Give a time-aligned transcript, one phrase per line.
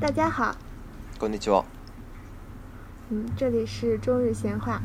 [0.00, 0.56] 大家好，
[1.18, 1.62] こんにちは。
[3.10, 4.80] 嗯，这里是中日闲话，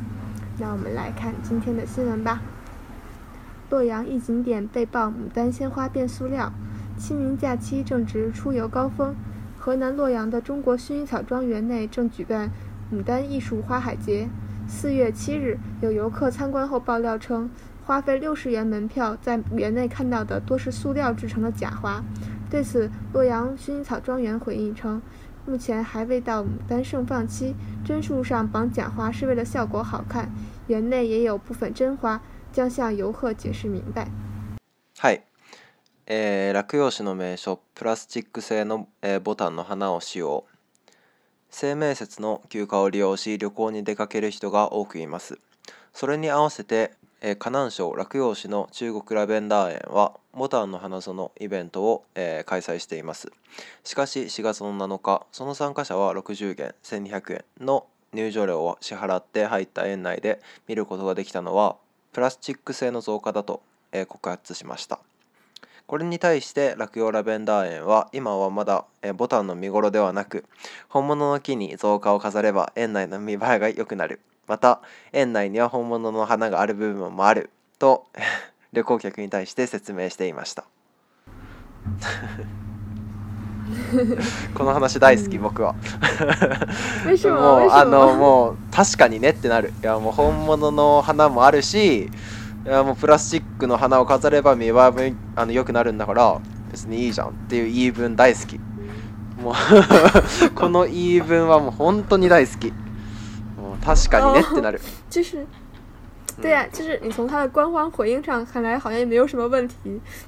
[0.60, 2.42] 那我们来看今天的新闻吧。
[3.70, 6.52] 洛阳一景点被曝牡丹鲜花变塑料，
[6.98, 9.16] 清明假期正值出游高峰，
[9.58, 12.50] 河南洛阳的中国薰衣草庄园内正举办
[12.94, 14.28] 牡丹艺术花海节。
[14.68, 17.50] 四月七日，有游客参观后爆料称，
[17.86, 22.04] 花费六十元门票，在园内看到的多是塑料制成的假花。
[22.50, 25.02] 对此，洛阳薰衣草庄园回应称，
[25.46, 30.30] 目前还未到牡丹盛放期，真树上绑假花是为了效果好看，
[30.68, 32.22] 园内也有部分真花，
[32.54, 34.08] 将向游客解释明白。
[35.02, 35.22] はい、
[36.06, 40.46] え、落葉樹の名所プラスチック製のえ、ボタンの花を使用、
[41.50, 45.40] 清明節の休暇を利用し、旅行に出かける人が多くいます。
[45.94, 46.92] それに合わせて。
[47.22, 53.32] えー、河南省洛陽市の中国ラベンダー園はモタンの花園イベントを、えー、開催しています
[53.84, 61.78] しかし4月の7日その参加者は60元1200円の入場料を支払って入った園内で見ることができたのは
[62.12, 65.00] プラスチック製の増加だと、えー、告発しました
[65.88, 70.46] これに対して落葉ラベンダー園は今はまだボタンの見頃ではなく
[70.90, 74.80] 本物の木に造花を飾れば園内の見栄えが良くなるまた
[75.12, 78.06] 園内には本物の花がある部分もあると
[78.74, 80.64] 旅行客に対して説明していました
[84.54, 85.84] この話大好き、うん、僕は もう
[87.72, 92.12] あのもう確かにねってなるいやもう本物の花もあるしい
[92.70, 96.38] やもうプラスチックの花を飾れば見栄えあの良くなるんだから
[96.72, 98.60] 別にいいじゃんっていう言い分大好き
[99.42, 99.56] もう
[100.52, 102.72] この言い分はもう本当に大好き
[103.86, 105.46] 他是感觉就是，
[106.42, 109.76] 对呀，就是你从他的官方回应上看来，好像也没有什么问题。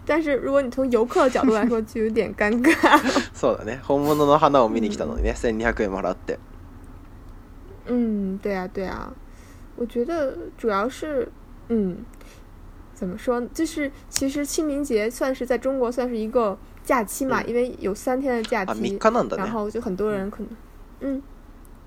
[0.06, 2.72] 但是如果你从游客的角度来说，就有点尴尬。
[3.36, 3.80] そうだね。
[3.88, 6.38] 本物の花を見に来たのにね、千二百円もらって。
[7.88, 9.12] 嗯，对啊，对啊。
[9.76, 11.28] 我觉得主要是，
[11.70, 12.06] 嗯，
[12.94, 13.42] 怎么说？
[13.56, 19.00] 就是其实清明节算是在中国算是一个假期嘛，因为有三天的假期。
[19.00, 20.50] 啊，然后就很多人可能，
[21.00, 21.24] 嗯。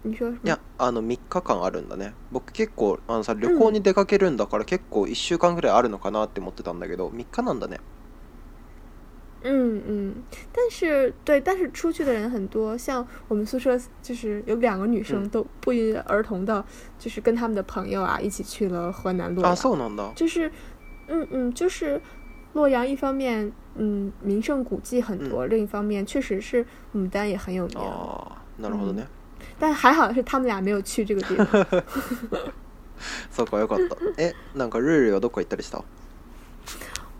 [0.08, 7.78] いやあの3日間あるんだね僕結構あのさ旅行に出かけるんだから結構1週間ぐらいあるのかなって思ってたんだけど3日なんだね
[9.42, 10.12] うん、う
[10.52, 16.62] 但是对，但是出去的人很多，像我们宿舍就是有两个女生都不约而同的，
[16.98, 19.50] 就是跟他们的朋友啊一起去了河南洛阳。
[19.56, 20.12] 啊，そうなんだ。
[20.14, 20.52] 就是，
[21.08, 21.98] 嗯嗯，就是
[22.52, 26.62] 洛阳一方面，嗯，名胜古迹很多，嗯、另一方面确实是
[26.94, 27.78] 牡丹也很有名。
[27.78, 29.04] 哦、啊，なるほどね。
[29.04, 29.06] 嗯
[29.60, 31.46] 但还好是他们俩没有去这个地方。
[33.30, 33.94] そうかよかった。
[34.16, 35.84] え、なんかルルはどこ行ったりした？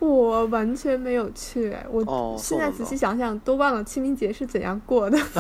[0.01, 1.77] 我完全没有去。
[1.93, 5.19] 我现在仔细想想，都忘了清明节是怎样过的。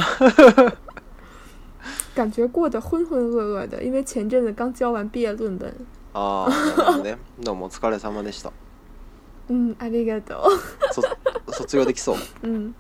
[2.15, 5.75] 感觉过得浑浑噩噩的，因为前阵子刚交完毕业论文。
[6.13, 6.47] あ
[7.03, 7.17] ね。
[7.41, 8.53] どうもお疲れ様でした。
[9.79, 10.43] ありがとう。
[11.53, 12.19] 卒業できそう。
[12.43, 12.75] 嗯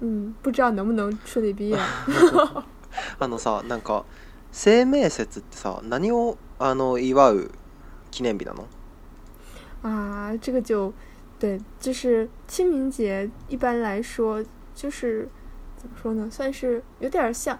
[0.00, 1.76] 嗯，不知道能不能顺利毕业。
[3.18, 4.04] あのさ、なんか
[4.52, 7.50] 清明節ってさ、何をあの祝う
[8.10, 8.66] 記念日なの？
[9.82, 10.92] 啊，这个就
[11.38, 14.42] 对，就是清明节一般来说
[14.74, 15.28] 就是
[15.76, 17.58] 怎么说呢，算是有点像，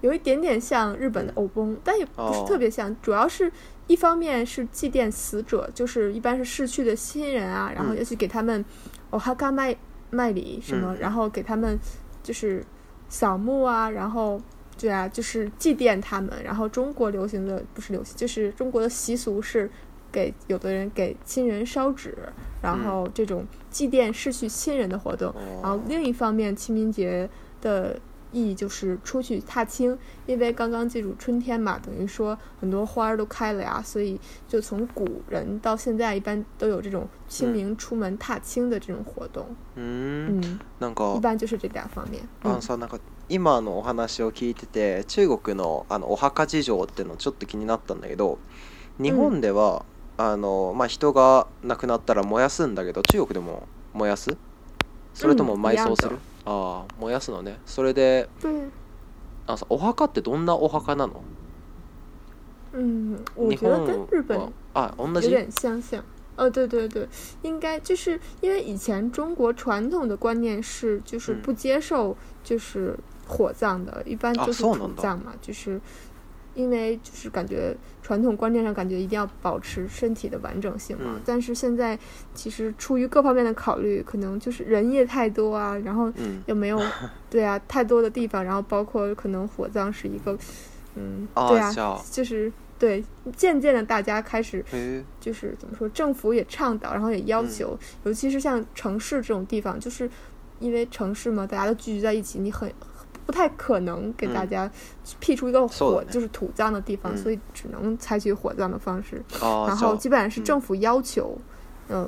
[0.00, 2.94] 有一点点像日本的偶崩，但也不是特别像。
[3.02, 3.50] 主要是
[3.86, 8.64] 一方面是祭奠死者，就是一般是逝去的亲人啊，然后要去给他们
[9.10, 9.76] 哦哈嘎卖
[10.10, 11.78] 卖礼什么，然后给他们
[12.24, 12.64] 就是
[13.10, 14.40] 扫墓啊，然后。
[14.82, 16.30] 对啊，就是祭奠他们。
[16.42, 19.70] 然后中国流行的不是流行，就是中国的习俗是
[20.10, 22.12] 给有的人给亲人烧纸，
[22.60, 25.32] 然后这种祭奠逝去亲人的活动。
[25.62, 27.96] 然后另一方面，清明节的
[28.32, 39.46] 意义就是出去踏青，因为刚刚进入春天嘛，等于说很多花儿都开了呀，所以就从古人到现在，一般都有这种清明出门踏青的这种活动。
[39.76, 42.20] 嗯嗯，能够一般就是这俩方面。
[42.42, 42.60] 嗯，
[43.32, 48.38] 今のお話を聞いてて中国のあのお墓事情っていうのちょっと気になったんだけど
[49.00, 49.86] 日本では、
[50.18, 53.62] うん、あのまあ、人が亡くなったら燃やすんだけど中国でも
[53.94, 54.36] 燃やす
[55.14, 58.70] それとも埋葬する、うん、ああ燃やすのねそれで、うん、
[59.46, 61.22] あさお墓ってどんなお墓なの
[62.74, 66.02] 嗯，我觉得跟日本啊有点相像。
[66.34, 67.06] 呃、哦，对对对，
[67.42, 75.80] 应该就是因为以前中国传统的观念是，就是不接受就是火葬的，一般就是土葬嘛，就是
[76.54, 81.20] 因为就是感觉传统观念上感觉一定要保持身体的完整性嘛。
[81.24, 81.98] 但是现在
[82.34, 86.12] 其实出于各方面的考虑，可能就是人也太多啊，然后
[86.46, 86.80] 又没有
[87.30, 90.36] 对啊太多的地方，然后包括可能火葬是一个，
[90.96, 91.72] 嗯，对啊，
[92.10, 93.02] 就是对，
[93.36, 94.64] 渐渐的大家开始
[95.20, 100.10] 就是怎么说，政府也倡导，然后也要求，尤其是像城市这种地方，就是
[100.58, 102.70] 因为城市嘛，大家都聚集在一起，你很。
[103.26, 104.70] 不太可能给大家
[105.20, 109.22] 辟出一个火就是土葬的地方，所以只能采取火葬的方式。
[109.40, 111.36] 然后基本上是政府要求，
[111.88, 112.04] 嗯，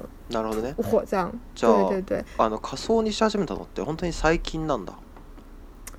[0.76, 1.32] 火葬。
[1.54, 2.58] 对对对，あの
[3.02, 4.92] にし始めたのって本当に最近なんだ。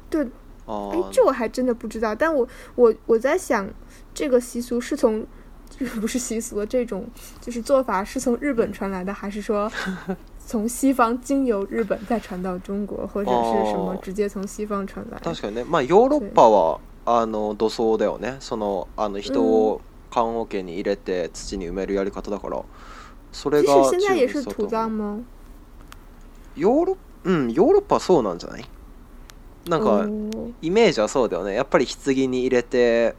[0.09, 0.27] 对。
[0.65, 2.15] 啊，这我还真的不知道。
[2.15, 3.69] 但我我我在想，
[4.15, 5.23] 这个习俗是从
[6.01, 7.07] 不是习俗的这种
[7.39, 9.69] 就是做法是从日本传来的，还是说？
[10.45, 15.17] 从西方经由日本再传到中国，或者是什么直接从西方传来。
[15.19, 18.37] 確かにね、まあヨーロッパはあの土葬だよね。
[18.39, 19.81] そのあの人を
[20.11, 22.61] 棺桶に入れて土に埋めるやり方だから、
[23.31, 23.73] それが。
[23.73, 25.19] 其实现在也是土葬吗？
[26.55, 28.65] ヨーロうんヨーロッパはそうなんじゃない？
[29.67, 30.07] なんか
[30.61, 31.55] イメージはそうだよね。
[31.55, 33.15] やっぱり棺に入れて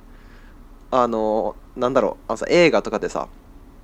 [0.92, 3.26] あのなんだろうあのさ映画とかでさ。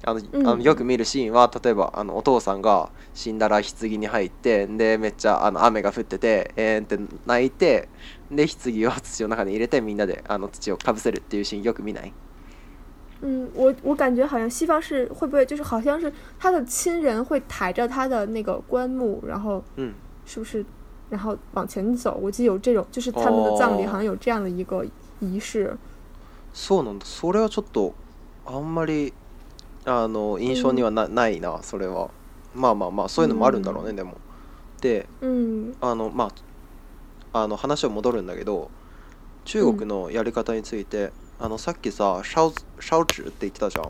[0.04, 7.88] あの、うん、あのよく見るシーンは例えばあのお父さんが死んだら棺に入ってでめっちゃあの雨が降っててえー、って泣いて
[8.30, 12.12] で棺を土の中に入れてみんなであの土をかぶせるっていうシーンよく見ない
[13.24, 19.94] 嗯，我我感觉好像西方是会不会就是好像是他的亲人会抬着他的那个棺木，然后嗯，
[20.26, 20.64] 是不是
[21.08, 22.18] 然后往前走？
[22.20, 24.84] 我记得有这种，就是他们的葬礼好像有这样的一个
[25.20, 25.76] 仪式。
[26.52, 27.06] そうなんだ。
[27.06, 27.94] それはちょっと
[28.44, 29.12] あんまり
[29.84, 32.10] あの印象にはな,、ないなそれは
[32.54, 34.16] まあまあまあそういうのもあるんだろうね、うん、でも
[34.80, 36.30] で、うん、あのま
[37.32, 38.70] ああの話は戻るんだけど
[39.44, 43.82] 中国のやり方について、うん、あのさっきさ「シャオシャオチュ」って言ってたじゃ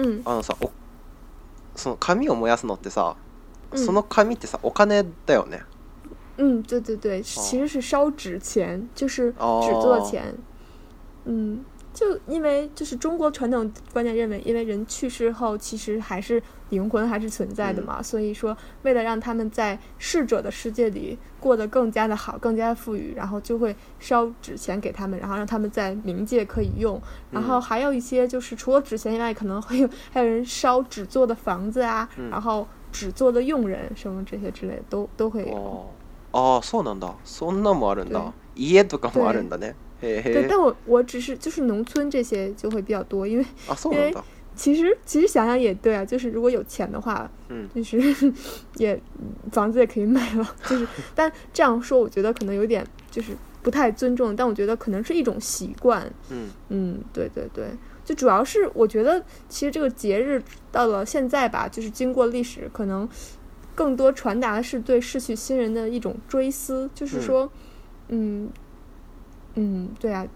[0.00, 0.56] ん、うん、あのさ
[1.74, 3.16] その紙を燃やすのってさ、
[3.74, 5.62] その紙ってさお金だよね
[6.36, 10.34] うん对对对，其实是烧纸钱，就是纸做钱。
[11.24, 27.00] 嗯，就因为就是中国传统观念认为，因为人去世后其实还是灵魂还是存在的嘛，所以说为了让他们在逝者的世界里过得更加的好、更加富裕，然后就会烧纸钱给他们，然后让他们在冥界可以用。
[27.30, 35.42] 然后还有一些就是除了纸钱以外，可能会有还有人烧纸做的房子啊，然后纸做的佣人什么这些之类的都都会。
[35.50, 35.84] 哦，
[36.30, 37.12] 啊，そうなんだ。
[37.26, 38.32] そんなもあるんだ。
[38.54, 39.74] 家とかもあるんだね。
[40.02, 43.46] 对，但我我只是就是农村这些就会比较多，因为
[43.92, 44.12] 因为
[44.56, 48.32] 其实其实想想也对啊，就是如果有钱的话，嗯，就是
[48.78, 49.00] 也
[49.52, 53.32] 房子也可以买了，就是 但这样说我觉得可能有点就是
[53.62, 57.68] 不太尊重，但我觉得可能是一种习惯，嗯嗯，对对对，
[58.04, 63.08] 就主要是我觉得其实这个节日到了现在吧，就是经过历史，可能
[63.76, 67.48] 更多传达的是对逝去亲人的一种追思，就是说，
[68.08, 68.50] 嗯。
[69.54, 70.26] 嗯，对啊，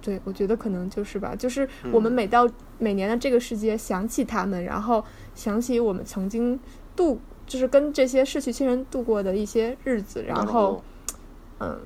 [0.00, 6.58] 对，我觉得可能就是吧，就是我们每到每年的这个时节，想起他们，然后想起我们曾经
[6.96, 10.82] 度，就是跟这些逝去亲人度过的一些日子，然后，
[11.60, 11.78] 嗯，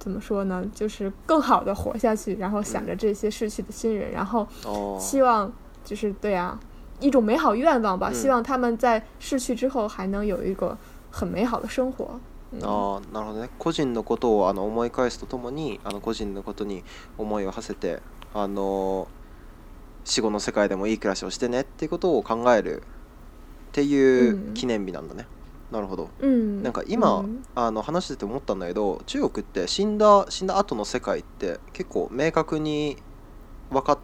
[0.00, 4.46] 怎么说呢，就是更好的活下去，然后想着这些逝去的亲人，然后
[4.98, 5.52] 希望
[5.84, 6.58] 就是对啊，
[6.98, 10.76] 一种美好愿望吧，希望他们在逝去之后还能有一个
[11.12, 12.18] 很美好的生活。
[12.62, 16.82] あなるほどね個人のことをあの思い返すとともにあの個人のことに
[17.16, 18.00] 思いを馳せて
[18.34, 19.08] あの
[20.04, 22.84] 死後の世界でもいい暮らしをしてねっていうことを考えるっ
[23.72, 25.26] ていう記念日なんだね、
[25.70, 32.96] うん、なるほど、うん、なんか今、うん、あの話してて思ったんだけど中国って死んだ死んだ後の世界って結構明確に
[33.70, 33.98] 分か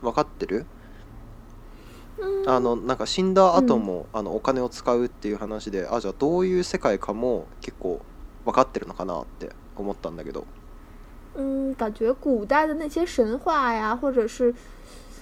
[0.00, 0.66] 分かってる
[2.46, 8.00] あのなんか死んだ後もあのお金を使うっていう話で、あじゃあどういう世界かも結構
[8.44, 10.44] 分かってるのかなって思ったんだけど。
[11.34, 14.54] 嗯，感觉古代的那些神话呀，或者是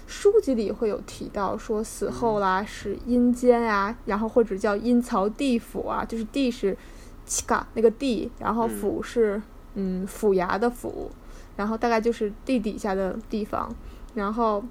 [0.09, 6.77] 书籍里会有提到说死后啦是阴间啊，然后或者叫阴曹地府啊，就是地是
[7.25, 9.41] 七嘎那个地，然后府是
[9.75, 11.11] 嗯府衙的府，
[11.57, 13.71] 然后大概就是地底下的地方，
[14.15, 14.63] 然后。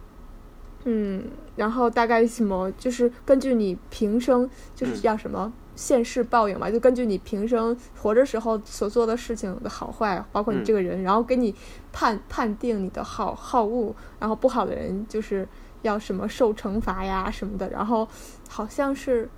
[0.86, 11.54] 嗯，然后大概什么就是根据你平生就是要什么现世报应嘛，就根据你平生活着时候所做的事情的好坏，包括你这个人，然后给你
[11.92, 15.48] 判判定你的好好恶，然后不好的人就是
[15.82, 18.08] 要什么受惩罚呀什么的，然后
[18.50, 19.30] 好像是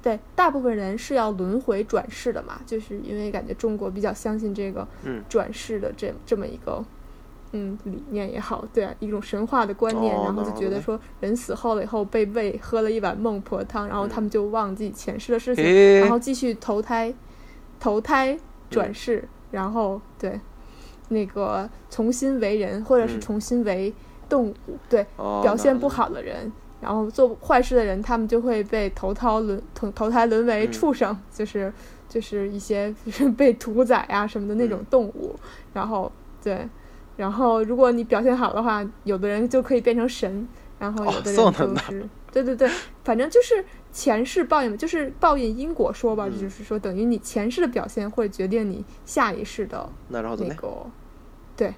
[0.00, 4.86] 对大部分人是要轮回转世的嘛，就是因为感觉中国比较相信这个
[5.28, 6.84] 转世的这这么一个。
[7.54, 17.12] 嗯，理念也好，对啊，一种神话的观念，然后就觉得说人死后了以后被喂喝了一碗孟婆汤，然后他们就忘记前世的事情，然后继续投胎，
[17.78, 18.38] 投胎
[18.70, 20.40] 转世，然后对
[21.10, 23.92] 那个重新为人，或者是重新为
[24.30, 24.54] 动物，
[24.88, 25.04] 对
[25.42, 31.70] 表现不好的人，然后做坏事的人，他们就会被投胎沦 投投胎沦为畜生，就是
[32.08, 32.94] 就是一些
[33.36, 35.38] 被屠宰啊什么的那种动物，
[35.74, 36.10] 然后
[36.42, 36.66] 对。
[37.16, 40.46] 然后，如果你表现好的话，有的人就可以变成神，
[40.78, 42.06] 然后有的就是……
[42.32, 42.70] 对对对，
[43.04, 50.86] 反正就是前世报应就是报应因果说吧，就是说等于你前世的表现会决定你下一世的那个
[51.56, 51.74] 对。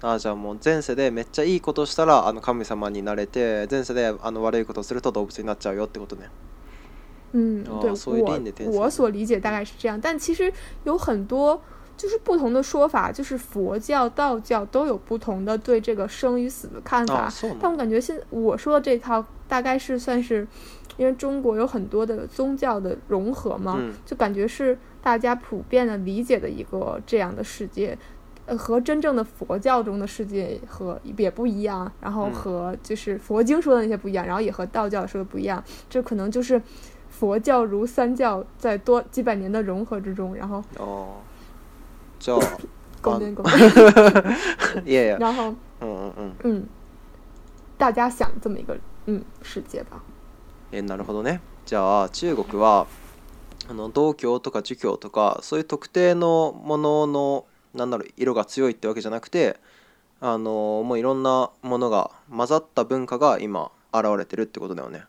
[0.00, 6.28] あじゃもう前世でめっちゃいいことしたらあの神様になれて、前世であの悪いことすると動物になっちゃうよってことね。
[7.34, 7.92] 嗯，对，
[8.66, 11.62] 我我所理解大概是这样，但其实有很多。
[12.02, 17.32] 就是不同的说法，就是佛教、道教都有不同的对这个生与死的看法。
[17.60, 20.44] 但我感觉现我说的这套大概是算是，
[20.96, 27.96] 因为中国有很多的宗教的融合嘛，就感觉是大家普遍的理解的一个这样的世界。
[28.46, 35.62] 呃，和真正的佛教中的世界和也不一样，然后和就是佛经说的那些不一样，然后也和道教说的不一样。
[35.88, 36.60] 这可能就是
[37.08, 41.22] 佛教如三教在多几百年的融合之中，然后哦。
[42.22, 42.38] じゃあ
[43.02, 46.70] ごめんごめん いやいや然后うんうんうん嗯
[47.76, 50.00] 大家想这么一个嗯世界吧
[50.70, 52.86] えなるほどねじゃあ中国は
[53.68, 59.58] あの道教とか儒教とかそういう特定のもののなんだろう色が強いってわけじゃなくて
[60.20, 65.06] あのもういろんなものが混ざった文化が今現れてるってことだよね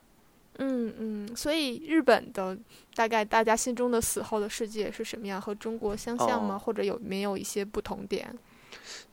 [0.60, 2.58] 嗯嗯，所以日本的
[2.96, 5.42] 大概大家心中的死后的世界是什么样？
[5.42, 6.58] 和中国相像吗？
[6.60, 8.38] 或者有没有一些不同点？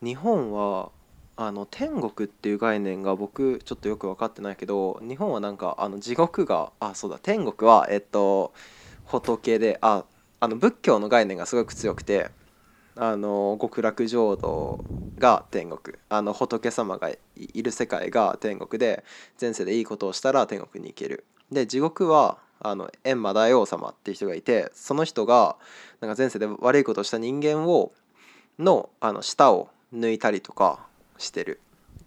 [0.01, 0.91] 日本は
[1.37, 8.53] あの天国っていう概念が僕ちょっとよく分かってないけど、日本はなんかあの地獄があそうだ天国はえっと
[9.07, 10.05] 仏であ
[10.41, 12.31] あの仏教の概念がすごく強くて。
[12.97, 14.81] あの極楽浄土
[15.19, 19.05] が天国あの仏様がいる世界が天国で
[19.41, 25.57] 前世でいいことをしたら天国に行けるで地獄はあの閻魔大王様っていう人がいてその人が
[26.01, 27.93] なんか前世で悪いことをした人間を
[28.59, 30.81] のあの舌を抜いたりとか
[31.17, 31.61] してる、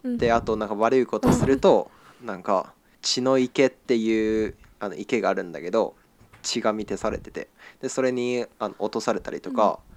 [0.03, 1.89] うん、であとなんか悪いことすると
[2.23, 5.95] なんか血の池っていうあの池があるんだけど
[6.43, 7.47] 血が満てされてて
[7.81, 9.79] でそれにあの落とされたりとか。
[9.87, 9.92] うん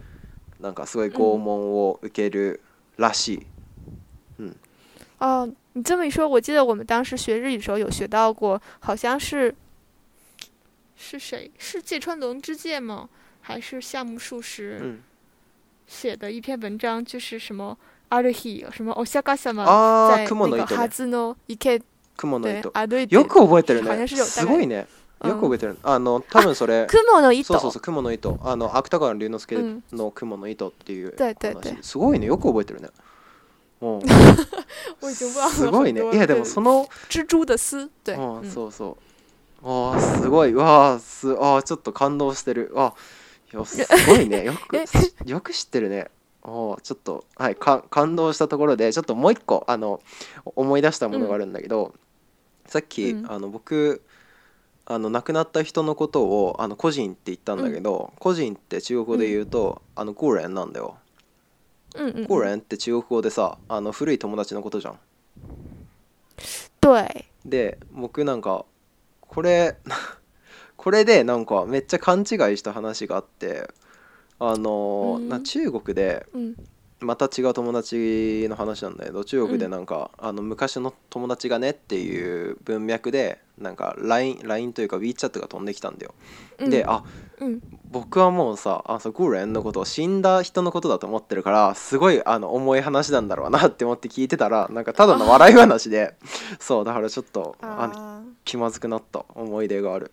[0.61, 2.61] なんかすごい拷問を受ける
[2.97, 3.43] らしい。
[4.39, 4.55] 嗯。
[5.19, 9.55] 哦、嗯啊，你这么一说，我记得我们当时学日语的时候有学到过，好像是
[10.97, 11.51] 是谁？
[11.59, 13.09] 是芥川龙之介吗？
[13.43, 14.99] 还是夏目漱石
[15.87, 17.77] 写的一篇文章，就是什么
[18.09, 19.55] 阿日ヒ什么お釈迦様
[20.11, 21.81] 在那个哈兹诺伊あ
[22.17, 22.71] 雲の糸。
[23.09, 24.07] よく覚えてるね。
[24.07, 24.87] すごいね。
[25.25, 29.57] よく覚えてる、あの多分それ雲の糸そうそうそう雲の糸あの芥川龍之介
[29.93, 32.89] の雲の糸っていう話、うん、すごいねよく覚えてるね
[33.81, 34.03] もう
[35.11, 38.99] すごいねいやでもその蜘蛛的丝对、うん、そうそ
[39.63, 42.93] うあすごいわあすあちょっと感動してるあ
[43.55, 44.79] いすごいね よく
[45.25, 46.11] よく知ってるね
[46.43, 50.01] おちょっとはい感動したところでちょっともう一個あの
[50.57, 51.93] 思い出したものがあるんだけど、うん、
[52.67, 54.03] さっき、あの僕
[54.89, 60.95] あの亡くなった人のことをあの個人って言ったんだけど、個人って中国語で言うと、あのゴーレンなんだよ。
[60.95, 61.07] うん
[61.99, 64.99] 嗯故って中国語でさあの古い友達のことじゃん。
[66.81, 68.65] 对，で僕なんか
[69.23, 69.77] これ
[70.77, 72.27] これでなんかめっちゃ勘違い
[72.59, 73.69] した話があって
[74.39, 76.27] あの、うんな中国で
[77.01, 86.15] また違う友達の話なんだけど中国でなんか、あの昔の友達がねっていう文脈でなんか LINE, LINE というか WeChat が飛んできたんだよ。
[86.59, 87.03] うん、であ、
[87.39, 87.61] うん、
[87.91, 96.15] 僕はもうさあそーレンのことを死んだ人のことだと思ってるからすごいあの重い話なんだろうなって思って聞いてたらなんかただの笑い話で
[96.61, 100.13] そうだからちょっとあの気まずくなった思い出がある。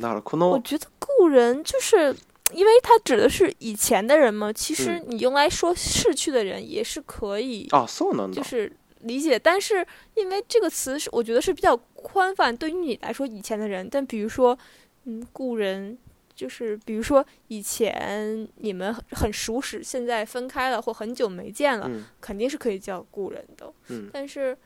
[0.00, 2.14] だからこの我觉得故人就是
[2.54, 7.68] 因为它指的是以前的人嘛，其实你用来说逝去的人也是可以。
[7.72, 8.40] 嗯、あ、そうなんだ。
[8.40, 12.54] 就是理解，但是因为这个词是，我觉得是比较宽泛。
[12.56, 14.56] 对于你来说，以前的人，但比如说，
[15.04, 15.96] 嗯，故人，
[16.34, 21.90] 就是比如说以前你们很很熟识，现在分开了或很久没见了，
[22.20, 23.72] 肯定是可以叫故人的。
[23.88, 24.08] 嗯。
[24.12, 24.56] 但是，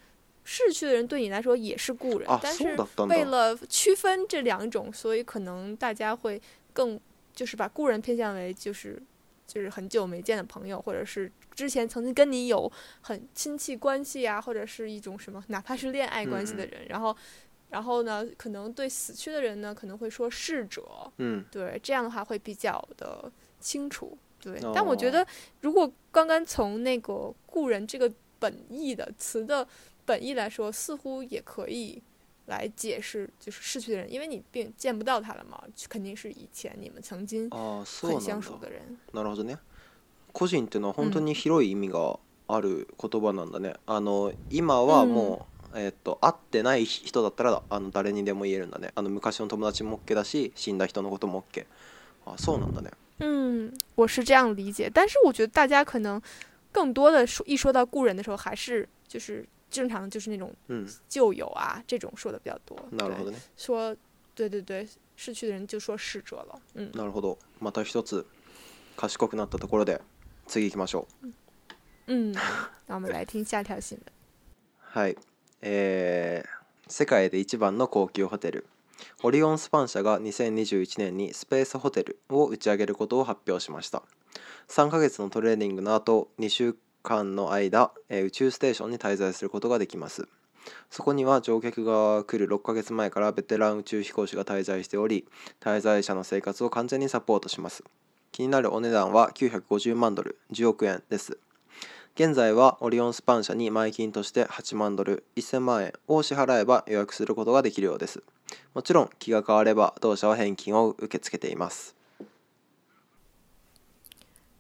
[0.45, 2.77] 逝去的人对你来说也是故人，但是
[3.09, 6.41] 为了区分这两种，所以可能大家会
[6.73, 6.99] 更
[7.35, 9.01] 就是把故人偏向为就是。
[9.47, 12.71] 就是很久没见的朋友，或者是之前曾经跟你有
[13.03, 17.15] 很亲戚关系啊，或者是一种什么，哪怕是恋爱关系的人，然后，
[17.71, 20.83] 然后呢，可能对死去的人呢，可能会说逝者，
[21.19, 23.31] 嗯，对，这样的话会比较的
[23.61, 24.59] 清楚，对。
[24.75, 25.27] 但我觉得，
[25.61, 29.67] 如果刚刚从那个“故人”这个本意的词的
[30.05, 32.03] 本意来说，似乎也可以。
[32.47, 38.99] 来解释就是逝去的人，因为你并见不到他了嘛，肯定是以前你们曾经很相熟的人。
[39.13, 39.59] 哪吒，真的？
[40.33, 42.19] 故人というのは本当に広い意味が
[42.49, 43.75] ある言葉なんだね。
[43.87, 48.91] あの今はもうえっと会ってない人だったらあの誰にでも言えるんだね。
[48.95, 51.67] あの昔の友達も OK だし、死んだ人のことも OK。
[52.27, 52.91] あ、そうなんだね。
[53.21, 56.21] 嗯，我是这样理解，但是我觉得大家可能
[56.73, 59.47] 更多的说一说到故人的时候，还是就是。
[59.73, 60.55] 正常就是那种
[61.09, 62.76] 旧友啊、嗯、这种说的比较多。
[62.93, 63.37] なるほどね。
[63.57, 63.97] 说
[64.35, 64.87] 对对对，
[65.17, 66.61] 逝去的人就说逝者了。
[66.75, 66.91] 嗯。
[66.93, 67.38] なるほど。
[67.61, 68.26] また一つ
[68.97, 70.00] 賢くなったところで
[70.47, 71.29] 次行きましょう。
[72.09, 72.33] 嗯，
[72.87, 74.12] 那我们来听下条新闻。
[74.93, 75.17] はい、
[75.62, 78.67] えー、世界で一番の高級ホテル。
[79.23, 84.05] オリオンスパン社が2021年にスペースホテルを打ち上げることを発表しました
[84.69, 90.27] 3ヶ月のトレーニングの後 2, 週間の間、え宇宙ステーションに滞在することができます
[90.91, 95.27] そこには乗客が来る6ヶ月前からベテラン宇宙飛行士が滞在しており
[95.61, 97.83] 滞在者の生活を完全にサポートします
[98.31, 101.37] 気になるお値段は950万ドル10億円です
[102.15, 108.23] 現在はオリオンスパン社に前金として8万ドル1000万円を支払えば予約することができるようです
[108.75, 111.97] もちろん気が変われば同社は返金を受け付けています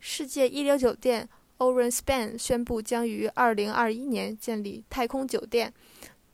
[0.00, 1.28] 世界一流酒店
[1.64, 5.72] o r i n s p a n 宣布将于2021年建立太空酒店。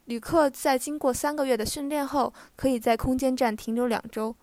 [0.06, 4.34] 旅客在经过三个月的训练后，可以在空间站停留两周。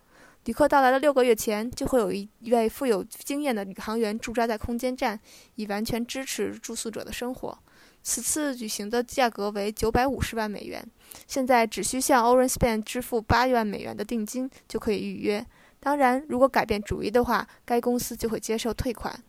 [0.46, 5.20] 旅客到来的六个月前，就会有一一位富有经验的宇航员驻扎在空间站，
[5.56, 7.58] 以完全支持住宿者的生活。
[8.04, 10.88] 此次旅行的价格为950万美元。
[11.26, 15.44] 现在只需向 o r i n s p a n 支付8万美元的定金就可以预约。
[15.80, 19.24] 当然，如果改变主意的话，该公司就会接受退款。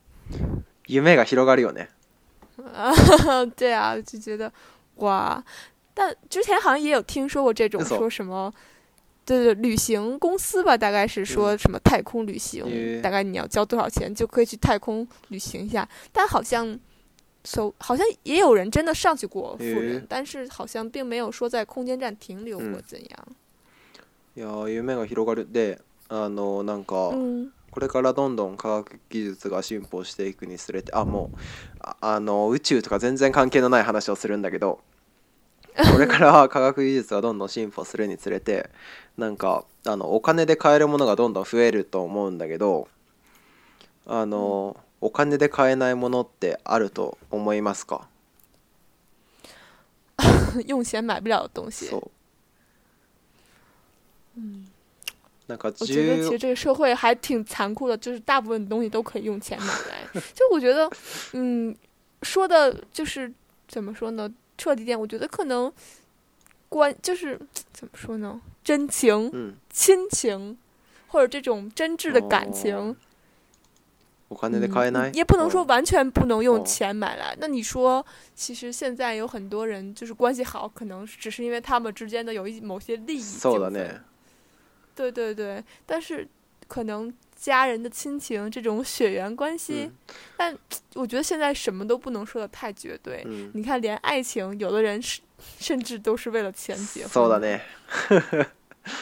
[0.86, 1.88] 夢が広がるよね。
[2.74, 2.92] 啊，
[3.56, 4.50] 对啊，就觉得
[4.96, 5.42] 哇，
[5.94, 8.52] 但之前好像也有听说过这种说什么，
[9.24, 12.64] 对对，旅行公司吧，大概是说什么太空旅行，
[13.02, 15.86] 大概你要交多少钱就可以去太空旅行一下。
[16.12, 16.78] 但好像，
[17.44, 23.26] 所好像也有人真的上去过富人，但是好像并没有说在空间站停留过怎樣？
[24.34, 27.12] 有夢が広がるで、あのなんか。
[27.76, 31.38] これからどんどん科学技術が進歩していくにつれてあもう
[32.00, 34.80] あの宇宙とか全然関係のない話をするんだけど
[35.92, 38.70] これから科学技術がどんどん進歩するにつれて
[39.18, 42.88] なんかあのお金で買えるものがどんどん増えると思うんだけど
[44.06, 48.08] あのお金で買えないものってあると思いますか
[50.64, 51.84] 用钱买不了的东西。
[51.88, 52.10] そう。
[54.40, 54.75] 嗯。
[55.48, 60.02] 我觉得其实这个社会还挺残酷的，就是大部分东西都可以用钱买来。
[60.34, 60.90] 就我觉得，
[61.34, 61.74] 嗯，
[62.22, 63.32] 说的就是
[63.68, 64.28] 怎么说呢，
[64.58, 65.72] 彻底点，我觉得可能
[66.68, 67.38] 关就是
[67.72, 70.58] 怎么说呢，真情、亲情
[71.08, 72.96] 或者这种真挚的感情，
[75.14, 77.36] 也不能说完全不能用钱买来。
[77.38, 78.04] 那你说，
[78.34, 83.22] 其实现在有很多人就是关系好，可能只是因为他们之间的有一某些利益。
[84.96, 86.26] 对对对，但是
[86.66, 89.94] 可能家人的亲情这种血缘关系，嗯、
[90.38, 90.58] 但
[90.96, 93.22] 我觉得现在什么都不能说的太绝对。
[93.26, 95.20] 嗯、你看，连爱情，有的人是
[95.60, 97.10] 甚至都是为了钱结婚。
[97.10, 97.60] そうだね。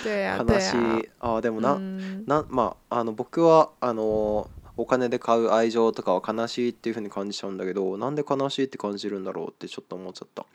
[0.03, 0.75] 对呀、啊， 对呀、
[1.21, 1.37] 啊。
[1.37, 4.51] あ、でもな、嗯、な、まあ、あの僕はあの。
[4.77, 10.47] お金で買う愛情とかは悲しいっていうふうに感じちゃうんだけどなんで悲しいって感じるんだろうってちょっと思っちゃった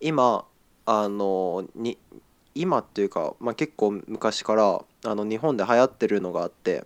[0.00, 0.44] 今
[0.84, 1.96] あのに
[2.58, 6.84] 今っていうか、まあ、結構昔からあの日本で流行ってるのがあって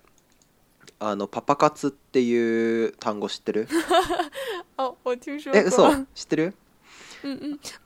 [1.01, 3.67] あのパパ活っていう単語知ってる
[4.77, 6.55] あ我听说え嘘知ってる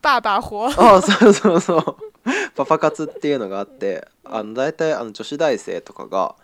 [0.02, 1.96] 爸爸活あそうそうそう
[2.56, 6.34] パパ活っていうのがあってあの大体あの女子大生とかが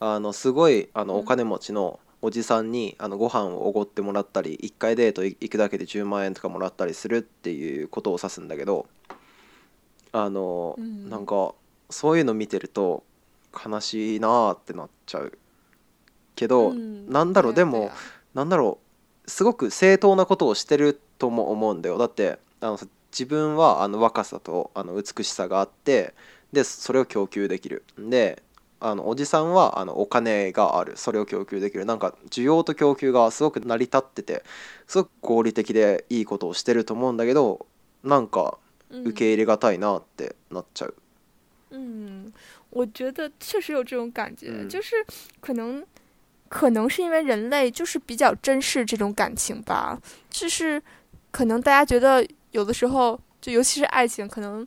[0.00, 8.86] あのすごいあのお金持ちのおじさんにあのご飯をおごってもらったり1回デート行くだけで10万円とかもらったりするっていうことを指すんだけど
[10.14, 11.54] あの、うん、なんか
[11.90, 13.02] そういうの見てると
[13.52, 15.36] 悲しいなーってなっちゃう
[16.36, 17.90] けど、うん、なんだろうでも
[18.32, 18.78] なんだろ
[19.26, 22.78] うすごく正当なことをしてるとも思うんだよだってあの
[23.10, 26.14] 自分はあの若さとあの美しさがあって
[26.52, 28.40] でそれを供給できるで
[28.80, 34.44] あのおじさんはあのお金があるそれを供給できるなんか需要と供給がすごく成り立ってて
[34.86, 37.66] すごく合理的でいいことをしてると思うんだけど
[38.04, 38.58] なんか
[39.02, 40.94] 受け入れ難いなってなっちゃう。
[41.72, 42.32] 嗯，
[42.70, 44.94] 我觉得确实有这种感觉，就是
[45.40, 45.84] 可能，
[46.48, 49.98] 可能是因为人类就是比较珍视这种感情吧。
[50.30, 50.80] 就是
[51.32, 54.66] 可能大家觉得有的时候，就尤其是爱情，可能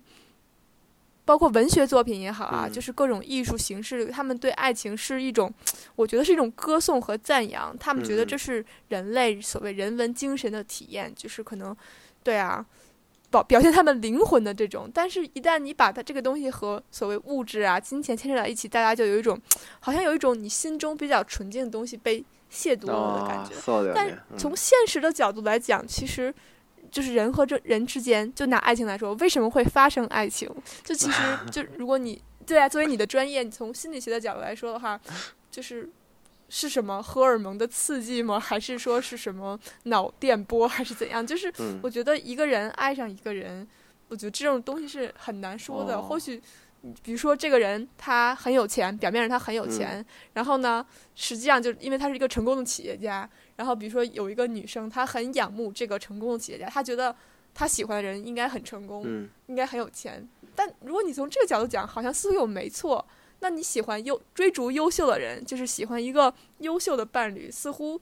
[1.24, 5.52] 包括文学作品也好啊，就是各种艺术形式，他们对爱情是一种，
[5.96, 7.74] 我觉得是一种歌颂和赞扬。
[7.80, 11.76] 他们觉得这是人类所谓人文精神的体验，就是可能，
[12.22, 12.66] 对啊。
[13.44, 19.40] 表现他们灵魂的这种，但是，一旦你把它这个东西和所谓物质啊、金钱牵扯到一起，大家就有一种，
[19.80, 23.92] 好像有一种你心中比较纯净的东西被亵渎了的感觉。
[23.94, 26.34] 但从现实的角度来讲，其实
[26.92, 30.50] 就是人和这人之间，就拿爱情来说，为什么会发生爱情？
[30.84, 31.22] 就其实
[31.52, 35.00] 就如果你对啊，作为你的专业，你从心理学的角度来说的话，
[35.52, 35.90] 就是。
[36.50, 38.40] 是什么荷尔蒙的刺激吗？
[38.40, 41.26] 还是说是什么脑电波，还是怎样？
[41.26, 43.68] 就是我觉得一个人爱上一个人，
[44.10, 46.02] 我觉得这种东西是很难说的。
[46.02, 46.42] 或许，
[47.04, 53.30] 比如说这个人他很有钱，表面上他很有钱，然后呢，实际上就因为他是一个成功的企业家。
[53.58, 57.14] 然后比如说有一个女生，她很仰慕这个成功的企业家，她觉得
[57.56, 59.04] 她喜欢的人应该很成功，
[59.48, 60.26] 应该很有钱。
[60.56, 63.04] 但如果你从这个角度讲，好像似乎又没错。
[63.40, 68.00] 那你喜欢优追逐优秀的人，就是喜欢一个优秀的伴侣，似乎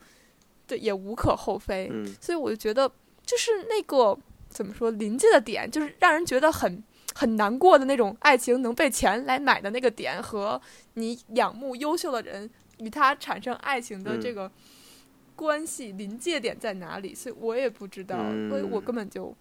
[0.68, 1.90] 对也无可厚非。
[1.92, 2.88] 嗯，所以我就觉得，
[3.26, 4.18] 就是那个
[4.50, 6.82] 怎么说临界的点，就是让人觉得很
[7.14, 10.60] 很难过的那种爱情能被钱来买的那个点，和
[10.94, 14.50] 你仰慕优秀的人与他产生爱情的这个
[15.36, 17.14] 关系临界点在哪里？
[17.14, 19.36] 所以我也不知道，因为我根本就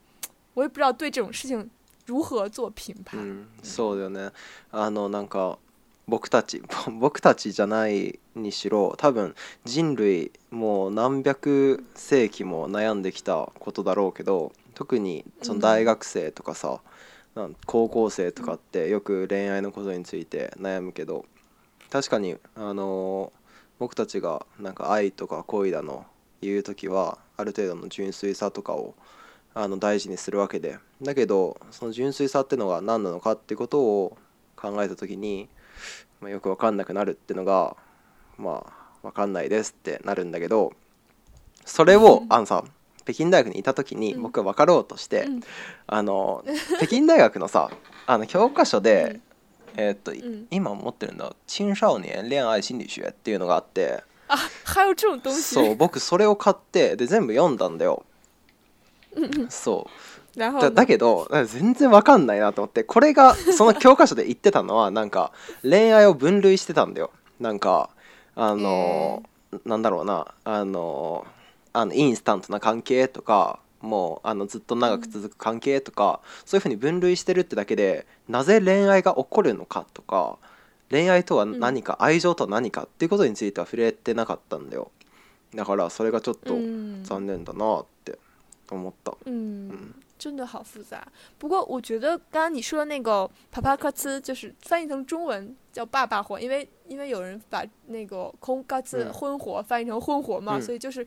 [0.55, 1.71] 我也不知道对这种事情
[2.07, 3.21] 如何做评判。
[3.23, 4.33] 嗯，そうだよね。
[4.73, 5.59] あのなんか。
[6.07, 6.63] 僕たち
[7.01, 16.81] 僕たちじゃないにしろ多分人類もう何百世紀も悩んできたことだろうけど特にその大学生とかさ、
[17.37, 21.25] うん、高校生とかってよく恋愛のことについて悩むけど
[21.91, 23.33] 確かにあの
[23.79, 26.05] 僕たちがなんか愛とか恋だの
[26.43, 28.95] 言う時はある程度の純粋さとかを
[29.55, 34.19] あの大事にするわけでだけどその純粋さってのが何なのかってことを
[34.57, 35.49] 考えた時に
[36.21, 37.77] まあ、よく分かんなくなるってのが
[38.39, 40.73] まあ分かんないですってなるんだけど
[41.65, 42.65] それを、うん、あのさ
[43.05, 45.41] 北京大学にいた時に僕は分かろうとして、うん、
[45.87, 46.45] あの
[46.79, 47.71] 北京大学のさ
[48.07, 49.21] あの教科書で、
[49.77, 50.13] えー、っと、
[50.51, 54.03] 今持ってるんだ「青少年恋愛心理学」っていうのがあって。
[54.27, 58.05] あ还有这种东西そう僕それを買ってで全部読んだんだよ、
[59.51, 67.91] そうだだけど全然わかんないなと思ってこれが その教科書で言ってたのはなんか恋愛を分類してたんだよなんか
[68.35, 71.27] あの、えー、なんだろうなあの
[71.73, 80.39] あのインスタントな関係とかもうあのずっと長く続く関係とか、うん、そういうふうに分類してるってだけでなぜ恋愛が起こるのかとか
[80.91, 84.91] 恋愛とは何か、うん、愛情とは何かっていうことについては触れてなかったんだよ
[85.55, 88.19] だからそれがちょっと残念だなって
[88.71, 89.15] 思った。
[89.27, 89.95] うん
[90.25, 91.07] 真的好复杂，
[91.39, 101.07] 不过我觉得刚刚你说的那个帕帕卡兹，就是翻译成中文叫爸爸火”，因为因为有人把那个空卡兹婚活翻译成婚活嘛，所以就是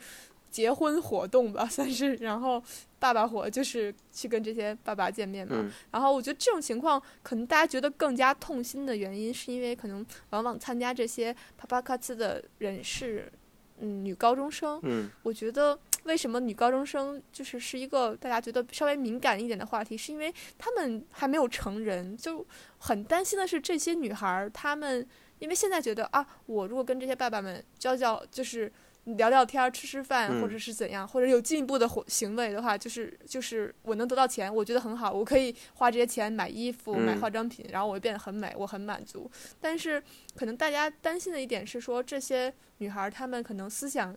[0.51, 2.13] 结婚活动吧， 算是。
[2.17, 2.61] 然后
[2.99, 5.67] 爸爸火”就是去跟这些爸爸见面嘛。
[5.89, 13.31] 然后我觉得这种情况可能大家觉得更加痛心的原因，是因为可能往往参加这些帕帕卡兹的人士，
[13.79, 15.79] 嗯，女高中生，嗯，我觉得。
[16.07, 19.95] 为什么女高中生就是是一个大家觉得稍微敏感一点的话题？
[19.97, 22.45] 是因为她们还没有成人，就
[22.79, 25.05] 很担心的是这些女孩，儿，她们
[25.39, 28.71] 因为现在觉得啊，我如果跟这些爸爸们交交，就是
[29.03, 39.29] 聊聊天、吃吃饭，或者是怎样，或者有进一步的行为的话，就是就是我能得到钱，我觉得很好，我可以花这些钱买衣服、买化妆品，然后我变得很美，我很满足。
[39.59, 40.01] 但是
[40.37, 44.15] 可能大家担心的一点是说，这些女孩儿她们可能思想。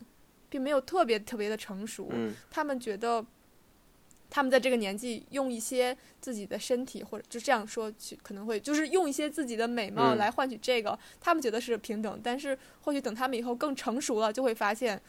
[0.51, 2.11] 并没有特别特别的成熟，
[2.51, 3.25] 他们觉得，
[4.29, 12.19] 他们在这个年纪用一些自己的身体或者就这样说去，可能会就是用一些自己的美貌来换取这个，他们觉得是平等。
[12.21, 15.01] 但是或许等他们以后更成熟了，就会发现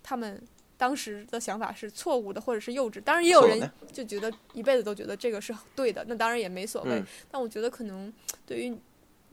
[0.00, 0.40] 他们
[0.76, 3.00] 当时的想法是错误的或者是幼稚。
[3.00, 7.02] 当然也有人就觉得一辈子都觉得这个是对的，那当然也没所谓。
[7.28, 8.12] 但我觉得可能
[8.46, 8.72] 对于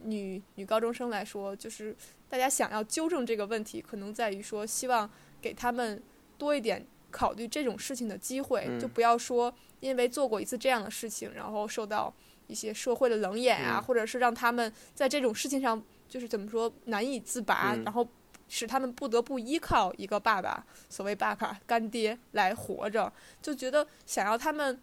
[0.05, 1.95] 女女高中生来说，就是
[2.27, 5.07] 大家想要纠正这个问题，可能在于说希望。
[5.41, 6.01] 给他们
[6.37, 12.13] 多一点考虑这种事情的机会，就不要说因为做过一次这样的事情，然后受到
[12.47, 18.07] 一些社会的冷眼啊，或者是让他们在这种事情上就是怎么说难以自拔，然后
[18.47, 24.79] 使他们不得不依靠一个爸爸，所谓爸爸干爹来活着，就觉得想要他们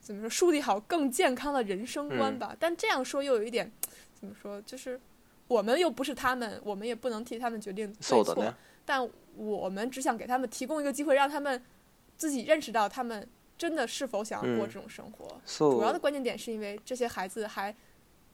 [0.00, 2.56] 怎么说树立好更健康的人生观吧。
[2.58, 3.70] 但这样说又有一点
[4.14, 4.98] 怎么说，就是
[5.46, 8.54] 我们又不是他们，我们也不能替他们决定对错。
[8.84, 11.60] 但我们只想给他们提供一个机会，让他们
[12.16, 13.26] 自己认识到他们
[13.58, 15.26] 真的是否想要过这种生活。
[15.46, 17.74] 主要的关键点是因为这些孩子还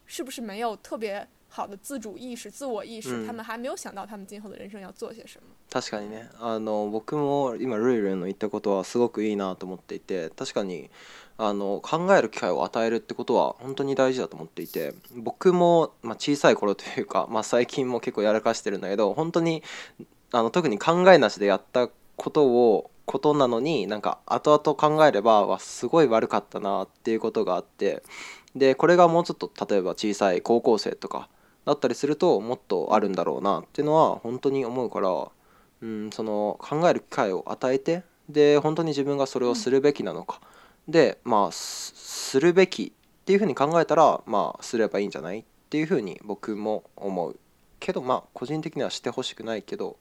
[0.06, 5.48] 是不是没有特别好的自主意识、自我意识，他们还没有想到他们今后的人生要做些什么。
[5.70, 10.88] 確かにね、あの僕も今ルルの言ったことはすごくいいなと思っていて、確かに
[11.38, 14.94] あの考える機会を与えるってことは本当に大事だと思っていて。
[15.16, 19.62] 僕もまあ、小さい頃というか、まあ、最近も結構やらかしてるんだけど、本当に。
[20.32, 28.02] あの特に考えなしでやったことをことなのになんか後々考えればはすごい悪かったなっていうことがあって
[28.56, 31.28] でこれがもうちょっと例えば小さい高校生とか
[31.64, 35.08] だったりするともっとあるんだろうなっていうのは本当に思うから、
[35.82, 40.40] うん、その考える機会を与えてで本当に自分がそれをするべきなのか、
[40.88, 42.84] うん、でまあするべき
[43.20, 47.38] っていうふうに考えたらまあすればいいんじゃないっていうふうに僕も思う。
[47.80, 49.96] けど，あ個人的にはしてほしくないけど、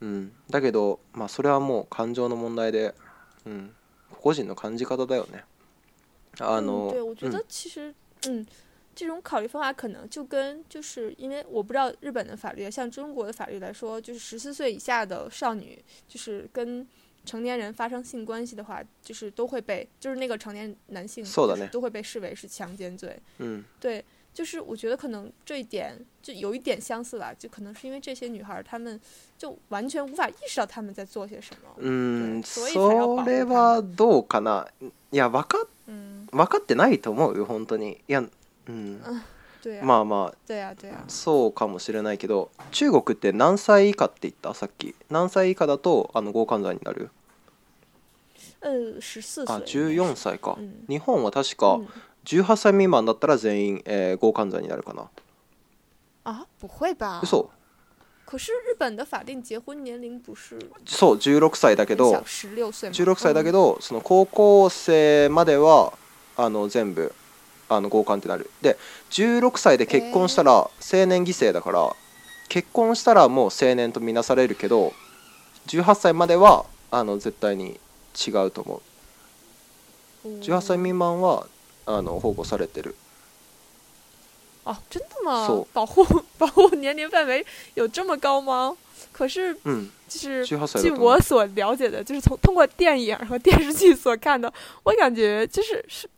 [0.00, 0.32] うん。
[0.50, 2.94] だけど、まあそれはもう感情の問題で、
[3.46, 3.70] うん。
[4.20, 5.44] 個人の感じ方だよね。
[6.40, 7.94] あの、对，我觉得其实，
[8.26, 8.44] 嗯，
[8.94, 16.86] 这种考虑方法可能就跟就是因为我不知道日本的法律，像中国的法律来说，就是十四岁以下的少女，就是跟
[17.26, 21.22] 成年人发生性关系的话，就是都会被，就是那个成年男性，
[21.70, 23.18] 都会被视为是强奸罪。
[23.38, 24.02] 嗯，对。
[24.34, 29.00] 就是我觉得可能这一点就有一点相似吧，就可能是因为这些女孩她们
[29.38, 34.66] 就完全无法意识到她们在做些什么，嗯，所以才要保それはどうかな？
[35.12, 37.96] いや分か分かってないと思うよ本当に。
[38.08, 38.24] いや、
[38.68, 39.00] うん。
[39.62, 40.34] 对まあまあ。
[40.48, 41.04] 对呀对呀。
[41.06, 44.96] そうかもしれないけど、中国って何歳以下って言ったさっき？
[45.10, 47.10] 何歳以下だとあの強姦罪になる
[48.62, 50.84] ？1うん、歳か、うん。
[50.88, 51.74] 日本は確か。
[51.74, 51.88] うん
[52.24, 55.04] 18歳未満だったら全員、えー、強姦罪になるかな。
[56.24, 57.20] あ、不会吧？
[57.22, 57.50] 嘘。
[58.26, 65.92] 可是日本的法定结婚年不是そう16歳だけど16歳だけど、その高校生までは
[66.36, 67.14] あの全部
[67.68, 68.76] あの強姦ってなるで
[69.10, 71.90] 16歳で結婚したら成年犠牲だから、
[72.48, 74.94] 結婚したらもう成年とみなされるけど
[75.68, 77.78] 18歳まではあの絶対に
[78.26, 78.80] 違うと思
[80.24, 81.46] う18歳未満は
[81.84, 82.94] 啊，那保护されてる。
[84.64, 85.46] 啊，真的吗？
[85.72, 86.02] 保护
[86.38, 87.44] 保护年龄范围
[87.74, 88.74] 有这么高吗？
[89.12, 94.52] 可是，嗯，就是据我所了解的，就是从通过电影和电视剧所看的，
[94.84, 96.08] 我感觉就是是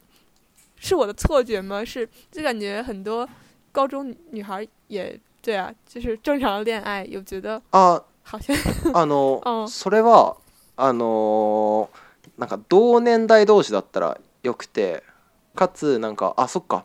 [0.78, 1.84] 是我的错觉吗？
[1.84, 3.28] 是就感觉很多
[3.72, 8.56] 高中女孩也对啊，就是正常的恋爱，有觉得啊，好像
[8.94, 9.12] 啊，那
[9.44, 10.36] 嗯，それは
[10.76, 11.88] あの
[12.38, 15.02] なんか同年代同士だったらよくて。
[15.56, 16.84] かつなんかあそっか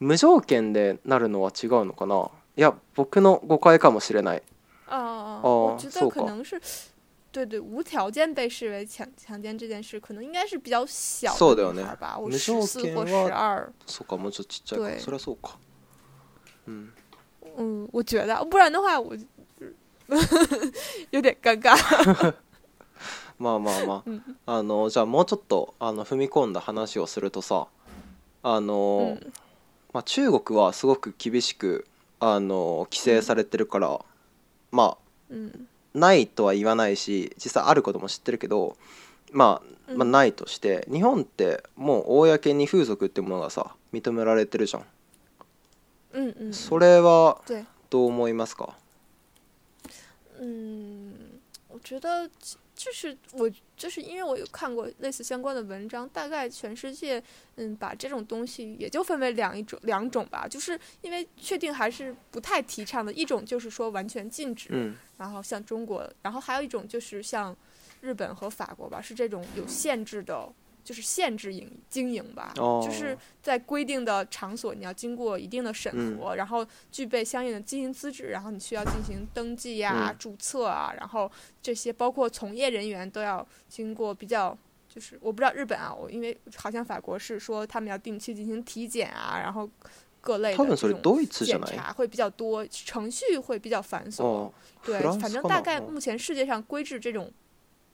[0.00, 4.42] 無条件でなるのは違うのかないや僕の誤解かもしれない
[4.88, 5.42] ああ
[5.78, 6.22] そうか
[7.30, 13.70] 对对，无条件被视为强强奸这件事，可能应该是比较小的女孩吧，我十四或十二。
[13.86, 14.98] そうか、もうちょっとちっちゃい。
[14.98, 15.56] そりゃそうか。
[16.66, 16.88] 嗯。
[17.58, 19.14] 嗯，我觉得，不然的话我
[21.12, 21.76] 有点尴尬。
[23.38, 24.02] まあまあまあ、
[24.56, 27.68] あのじゃあもうちょっとあの踏み込んだ話をするとさ、
[28.54, 29.32] あの、うん、
[29.92, 31.86] まあ、中国はすごく厳しく
[32.20, 33.98] あの規制されてるから、うん、
[34.72, 34.96] ま
[35.32, 35.36] あ、
[35.94, 38.76] ないとは言わないし実際あることも知ってるけど、
[39.32, 44.84] まあ、まあないとして、日本ってもう公に風俗ってものがさ認められてるじゃん。
[46.14, 47.38] うんうん、それは
[47.90, 48.74] どう思いますか
[50.40, 52.30] うん我觉得
[52.78, 57.20] 就是我，就是因为我有看过类似相关的文章，大概全世界，
[57.56, 67.54] 嗯，把这种东西也就分为两一种两种吧，就是因为确定还是不太提倡的，一种就是说完全禁止，嗯，然后像中国，然后还有一种就是像
[68.00, 70.48] 日本和法国吧，是这种有限制的。
[70.88, 84.56] 就是限制营经营吧，就是在规定的场所，你要经过一定的审核，然后具备相应的经营资质，然后你需要进行登记呀、注册啊，然后这些包括从业人员都要经过比较，
[84.88, 89.68] 就是我不知道日本啊，我因为好像法国是说他们要定期进行体检啊，然后
[90.22, 94.50] 各类的这种检查会比较多，程序会比较繁琐。
[94.82, 97.30] 对，反正大概目前世界上规制这种，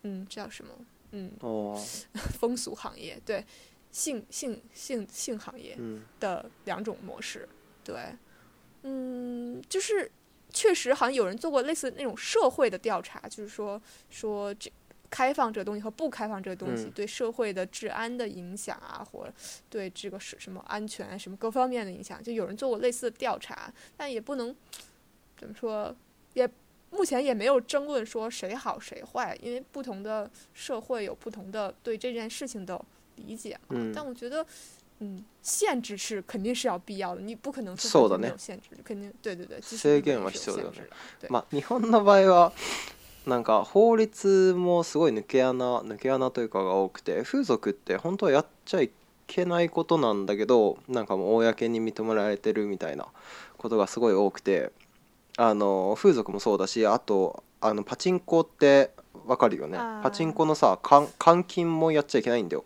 [0.05, 0.71] 嗯，叫什么？
[1.15, 1.31] 嗯，
[2.41, 3.45] 风俗行业对
[3.93, 5.79] 性性性性行业
[6.19, 7.49] 的两种模式，
[7.85, 7.97] 对，
[8.83, 10.11] 嗯，就是
[10.51, 14.71] 确实好像有人做过类似那种社会的调查，就是说说这
[15.09, 19.33] 开放这个东西和不开放这个东西对社会的治安的影响啊，或
[19.71, 24.55] 对这个是什么安全什么各方面的影响，就有人做过类似的调查，但也不能
[25.37, 25.95] 怎么说
[26.33, 26.49] 也。
[26.95, 32.81] 目前也没有争论说谁好谁坏，因为不同的社会有不同的对这件事情的
[33.17, 33.77] 理解嘛。
[33.93, 34.45] 但我觉得，
[35.01, 37.75] 嗯，限制是肯定是要必要的，你不可能
[38.19, 38.69] 没有限制。
[38.85, 40.89] 肯定，对对对，其实是需要限制的。
[41.19, 41.29] 对。
[41.31, 42.53] ま日本の場合は、
[43.27, 48.91] なんか法律もすごい抜け穴抜け穴というかが多くて、風俗って本当はやっちゃい
[49.27, 53.07] けないことなんだけど、なんかも公に認められてるみたいな
[53.59, 54.71] ことがすごい多くて。
[55.37, 58.91] あの風俗もそうだしあとあのパチンコって
[59.27, 62.65] わかるよねパチンコのさ換金もやっちゃいけないんだよ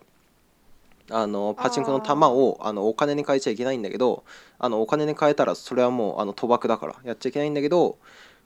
[1.11, 4.24] あのパチンコの玉をあのお金に変えちゃいけないんだけど
[4.59, 7.98] あのお金に変えたらそれはもうあの賭博だからやっちゃいけないんだけど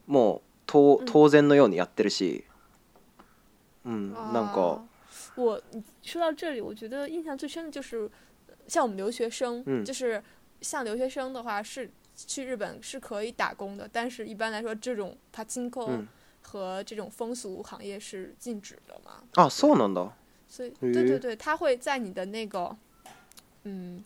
[0.06, 2.44] もうと当然のようにやってるし
[3.84, 4.78] うん、なんか
[5.36, 5.60] 我
[6.06, 8.08] 说到这里我觉得印象最深的就是
[8.68, 10.22] 像我们留学生、嗯、就是
[10.60, 11.90] 像留学生的话是
[12.26, 16.06] 去日本是可以打工的，但是一般来说，这种爬金矿
[16.40, 19.22] 和这种风俗行业是禁止的嘛？
[19.34, 20.10] 啊，そうなんだ。
[20.48, 22.74] 所以，对对对，他会在你的那个，
[23.64, 24.04] 嗯，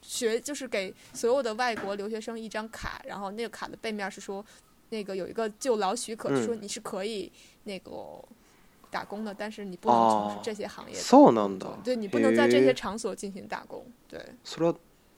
[0.00, 4.44] 学就是给所有的外国留学生一张卡，然后那个卡的背面是说，
[4.88, 7.30] 那个有一个就劳许可，说你是可以
[7.64, 7.92] 那个
[8.90, 11.00] 打工的，但是你不能从事这些行业的。
[11.02, 11.70] なんだ。
[11.84, 13.84] 对，你不能在这些场所进行打工。
[14.08, 14.18] 对。
[14.46, 14.74] それは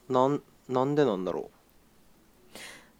[0.08, 1.48] なんなんでなんだろう。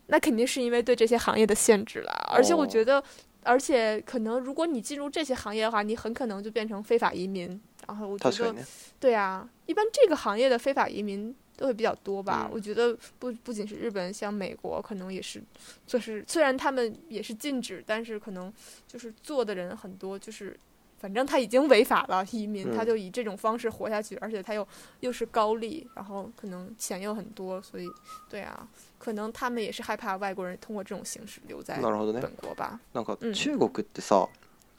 [0.07, 3.03] 那肯定是因为对这些行业的限制啦，而且我觉得，
[3.43, 7.59] 而且可能如果你进入这些行业的话，你很可能就变成非法移民。
[7.87, 8.55] 然后我觉得，
[8.99, 12.49] 对啊，一般这个行业的非法移民都会比较多吧？
[12.51, 15.43] 我觉得不不仅是日本，像美国可能也是
[15.87, 18.53] 就是，虽然他们也是禁止，但是可能
[18.87, 20.57] 就是做的人很多，就是。
[21.05, 24.67] 反正他已经违法了移民，他就以这种方式活下去，而且他又
[25.01, 27.87] 又是高利，然后可能钱又很多，所以，
[28.27, 28.67] 对啊，
[28.99, 32.81] 可能他们也是害怕外国人通过这种形式留在本国吧。
[32.95, 34.31] 中国ってさ、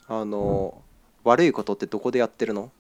[0.08, 0.74] あの
[1.24, 2.72] 悪いことってどこでやってるの？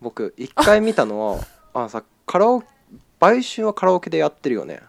[0.00, 1.38] 僕一回見たのは、
[1.74, 2.62] あさカラオ、
[3.18, 4.80] 売春はカラオケでやってるよね。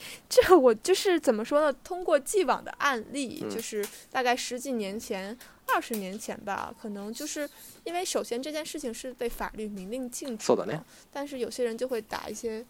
[0.28, 1.72] 这我就是怎么说呢？
[1.84, 7.48] 通过既往的案例，就是大概十几年前、二十年前吧，可能就是
[7.84, 12.64] 因为首先这件事情是被法律明令禁止的，但是有些人就会打一些。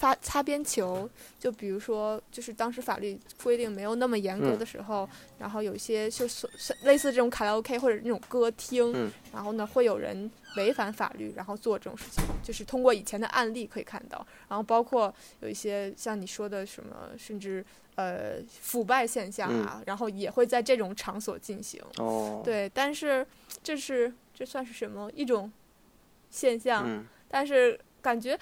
[0.00, 1.08] 发擦边球，
[1.38, 5.06] 就比如说，就是当时法律规定没有那么严格的时候，
[5.38, 6.48] 然后有些就是
[6.84, 12.24] 类似这种卡拉 OK 或者那种歌厅，然后呢会有人违反法律，然后做这种事情。
[12.42, 17.62] 就是通过以前的案例可以看到，然后包括有一些像你说的什么，甚至
[17.96, 21.78] 呃腐败现象啊，然后也会在这种场所进行。
[21.98, 23.24] 哦，对，但是
[23.62, 25.52] 这是这算是什么一种
[26.30, 26.84] 现象？
[26.88, 28.38] 嗯，但是感觉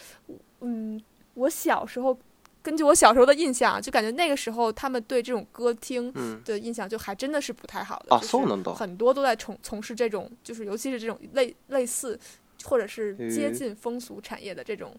[0.61, 1.03] 嗯。
[1.39, 2.17] 我小时候，
[2.63, 6.13] 根据我小时候的印象，就感觉那个时候他们对这种歌厅
[6.45, 8.19] 的印象就还真的是不太好的。
[8.19, 12.19] 就送很多都在从从事这种，就是尤其是这种类类似，
[12.65, 14.93] 或者是接近风俗产业的这种。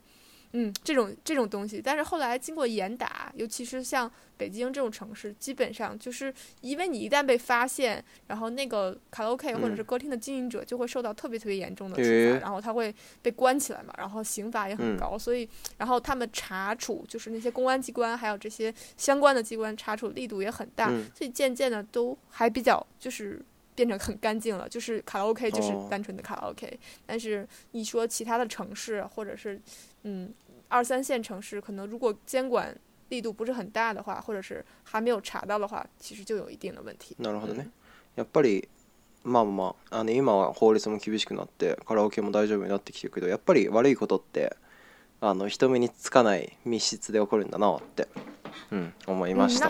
[0.53, 23.39] 嗯，这种这种东西，但是后来经过严打，尤其是像北京这种城市，基本上就是因为你一旦被发现，然后那个卡拉 OK 或者是歌厅的经营者就会受到特别特别严重的处罚，然后他会被关起来嘛，然后刑罚也很高，所以然后他们查处就是那些公安机关还有这些相关的机关查处力度也很大，所以渐渐的都还比较就是。
[23.83, 26.77] 变成很干净了，就是卡拉 OK，就是单纯的卡拉 OK。
[27.05, 29.57] 但是，一说其他的城市或者是，
[30.03, 30.33] 嗯，
[30.67, 37.15] 二三线城市，可能如果监管力度不是很大的话，或者是还没有查到的话，其实就有一定的问题。
[37.21, 37.67] なるほどね。
[38.17, 38.67] やっぱり
[39.23, 44.53] まあまあ、あの今は法律も厳しくなって、カラオケも大丈夫になってきてるけど、やっぱり悪いことって。
[45.21, 48.07] あの人目につかない密室で起こるんだなって、
[48.71, 49.65] うん、思いました。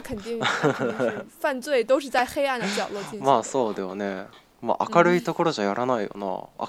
[3.20, 4.26] まあそうだよね。
[4.62, 6.26] まあ明るいところじゃやらないよな。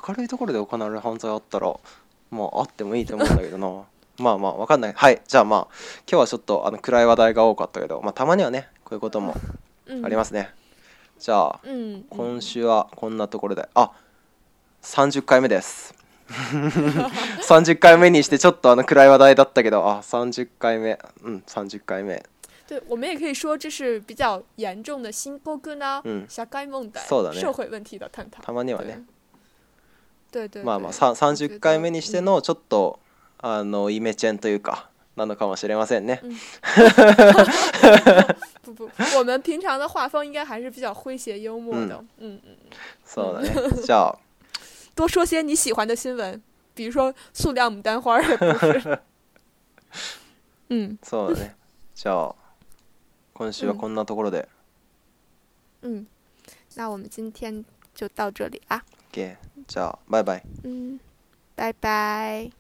[0.08, 1.74] 明るいところで行われる犯罪あったら、
[2.30, 3.82] まああってもいいと思うんだけどな。
[4.18, 4.92] まあまあわかんない。
[4.96, 5.60] はい、じゃあまあ
[6.10, 9.34] 今日はちょっとあの暗い話題が多かったけど、まあたまにはねこういうことも
[10.02, 10.54] ありますね。
[11.18, 13.92] じゃあ、今週はこんなところで、あ、
[14.80, 15.99] 三十回目です。
[16.30, 22.22] 30 回目にしてちょっとあの暗い話題だったけどあ30回目うん30回目
[22.68, 27.00] 对，我们也可以说这是比较严重的新高科呢、社会問題、
[27.32, 28.40] 社会问题的探讨。
[28.44, 29.00] たまにはね。
[30.30, 30.62] 对对。
[30.62, 33.00] まあまあ三三十回目にしてのちょっと
[33.38, 36.20] あのイメチェンというかなのかもしれませんね。
[38.62, 42.04] 不不，我们平常的画风应该还是比较诙谐幽默的。
[42.20, 42.40] 嗯嗯。
[43.04, 43.50] そうだね。
[43.84, 44.16] じゃあ。
[44.94, 46.40] 多说些你喜欢的新闻，
[46.74, 49.00] 比如说塑料牡丹花儿，
[50.70, 51.36] 嗯，今
[53.52, 54.46] 週はこんなところで。
[55.82, 56.06] 嗯，
[56.74, 57.64] 那我们今天
[57.94, 58.82] 就到这里啊。
[59.10, 59.36] OK，
[59.66, 61.00] じゃあ，嗯，
[61.56, 62.50] 拜拜。